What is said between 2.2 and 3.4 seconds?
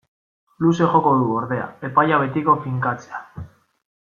betiko finkatzea.